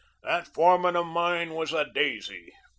That 0.23 0.47
foreman 0.47 0.95
of 0.95 1.05
mine 1.05 1.51
was 1.53 1.73
a 1.73 1.85
daisy. 1.85 2.51